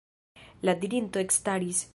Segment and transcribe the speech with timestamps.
[0.69, 1.89] La dirinto ekstaris.